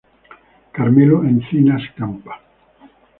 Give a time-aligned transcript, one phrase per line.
[0.75, 2.33] Carmelo Encinas Campa.